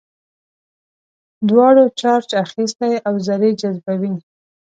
[1.49, 4.13] دواړو چارج اخیستی او ذرې جذبوي.